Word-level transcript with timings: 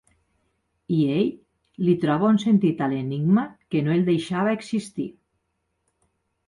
I 0.95 1.01
ell 1.15 1.27
li 1.89 1.93
troba 2.05 2.31
un 2.31 2.41
sentit 2.45 2.81
a 2.81 2.89
l'enigma 2.95 3.47
que 3.75 3.87
no 3.89 3.95
el 3.99 4.05
deixava 4.11 4.59
existir. 4.61 5.11